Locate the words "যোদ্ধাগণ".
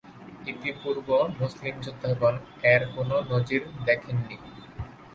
1.85-2.35